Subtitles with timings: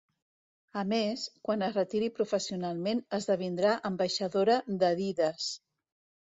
[0.81, 5.53] A més, quan es retiri professionalment esdevindrà ambaixadora d'Adidas.